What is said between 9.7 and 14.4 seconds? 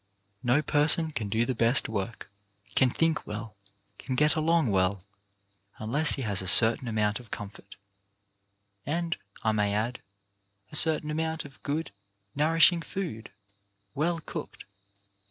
add, a certain amount of good, nour ishing food, well